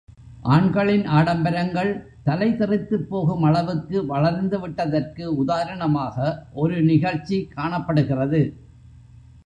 [0.41, 1.91] ஆண்களின் ஆடம்பரங்கள்
[2.23, 8.41] தலை தெறித்துப்போகும் அளவுக்கு வளர்ந்துவிட்டதற்கு உதாரணமாக ஒரு நிகழ்ச்சிக் காணப்படுகிறது.